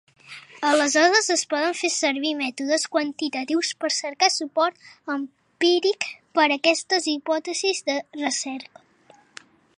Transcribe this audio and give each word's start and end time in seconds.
Aleshores 0.67 1.27
es 1.33 1.43
poden 1.51 1.75
fer 1.81 1.91
servir 1.95 2.31
mètodes 2.39 2.85
quantitatius 2.95 3.69
per 3.83 3.93
cercar 3.97 4.31
suport 4.37 4.89
empíric 5.17 6.09
per 6.39 6.47
a 6.49 6.51
aquestes 6.59 7.11
hipòtesis 7.15 7.85
de 7.93 8.01
recerca. 8.25 8.87